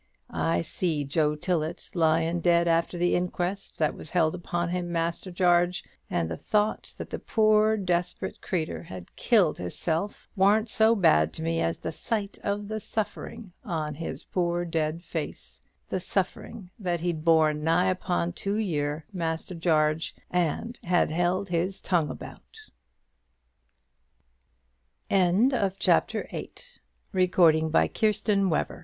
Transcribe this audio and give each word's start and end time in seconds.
I 0.33 0.63
see 0.63 1.03
Joe 1.03 1.35
Tillet 1.35 1.91
lyin' 1.93 2.39
dead 2.39 2.67
after 2.67 2.97
the 2.97 3.13
inquest 3.15 3.77
that 3.77 3.93
was 3.93 4.09
held 4.09 4.33
upon 4.33 4.69
him, 4.69 4.91
Master 4.91 5.29
Jarge; 5.29 5.83
and 6.09 6.27
the 6.27 6.35
thought 6.35 6.95
that 6.97 7.11
the 7.11 7.19
poor 7.19 7.77
desperate 7.77 8.41
creeter 8.41 8.81
had 8.81 9.15
killed 9.15 9.59
hisself 9.59 10.27
warn't 10.35 10.71
so 10.71 10.95
bad 10.95 11.31
to 11.33 11.43
me 11.43 11.61
as 11.61 11.77
the 11.77 11.91
sight 11.91 12.39
of 12.43 12.67
the 12.67 12.79
suffering 12.79 13.53
on 13.63 13.93
his 13.93 14.23
poor 14.23 14.65
dead 14.65 15.03
face, 15.03 15.61
the 15.87 15.99
suffering 15.99 16.71
that 16.79 17.01
he'd 17.01 17.23
borne 17.23 17.63
nigh 17.63 17.91
upon 17.91 18.33
two 18.33 18.55
year, 18.57 19.05
Master 19.13 19.53
Jarge, 19.53 20.15
and 20.31 20.79
had 20.83 21.11
held 21.11 21.49
his 21.49 21.79
tongue 21.79 22.09
about." 22.09 22.41
CHAPTER 25.11 26.27
IX. 26.31 26.79
MISS 27.13 27.29
SLEAFORD'S 27.29 27.37
ENGAGEMENT. 27.37 27.69
Isabel 27.69 27.91
Sleaford 27.91 27.97
was 28.01 28.25
"engaged." 28.27 28.69